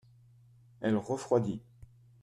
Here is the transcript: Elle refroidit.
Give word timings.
Elle 0.79 0.95
refroidit. 0.97 1.61